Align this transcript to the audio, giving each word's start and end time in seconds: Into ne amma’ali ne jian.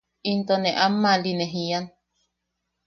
Into 0.29 0.55
ne 0.61 0.71
amma’ali 0.85 1.31
ne 1.35 1.45
jian. 1.53 1.85